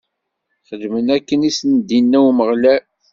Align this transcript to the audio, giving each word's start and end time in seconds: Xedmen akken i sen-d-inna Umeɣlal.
Xedmen 0.67 1.07
akken 1.17 1.47
i 1.49 1.51
sen-d-inna 1.57 2.19
Umeɣlal. 2.29 2.83